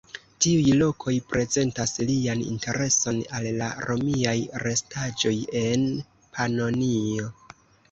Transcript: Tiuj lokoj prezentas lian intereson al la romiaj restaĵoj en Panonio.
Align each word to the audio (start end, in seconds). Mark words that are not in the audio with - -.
Tiuj 0.43 0.71
lokoj 0.77 1.13
prezentas 1.33 1.93
lian 2.11 2.41
intereson 2.53 3.21
al 3.41 3.51
la 3.61 3.69
romiaj 3.91 4.35
restaĵoj 4.65 5.37
en 5.63 5.87
Panonio. 6.35 7.33